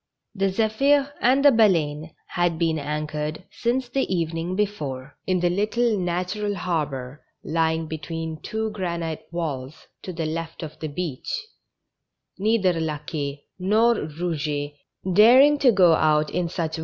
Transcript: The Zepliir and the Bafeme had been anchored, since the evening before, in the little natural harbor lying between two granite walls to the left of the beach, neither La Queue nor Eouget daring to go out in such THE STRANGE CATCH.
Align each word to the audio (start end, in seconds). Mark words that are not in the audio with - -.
The 0.33 0.49
Zepliir 0.49 1.13
and 1.21 1.45
the 1.45 1.51
Bafeme 1.51 2.11
had 2.29 2.57
been 2.57 2.79
anchored, 2.79 3.43
since 3.51 3.87
the 3.87 4.11
evening 4.11 4.55
before, 4.55 5.15
in 5.27 5.41
the 5.41 5.49
little 5.51 5.95
natural 5.99 6.55
harbor 6.55 7.23
lying 7.43 7.85
between 7.85 8.41
two 8.41 8.71
granite 8.71 9.27
walls 9.31 9.85
to 10.01 10.11
the 10.11 10.25
left 10.25 10.63
of 10.63 10.79
the 10.79 10.87
beach, 10.87 11.29
neither 12.39 12.79
La 12.79 12.97
Queue 12.97 13.37
nor 13.59 13.93
Eouget 13.93 14.73
daring 15.13 15.59
to 15.59 15.71
go 15.71 15.93
out 15.93 16.31
in 16.31 16.49
such 16.49 16.49
THE 16.49 16.49
STRANGE 16.55 16.71
CATCH. 16.71 16.79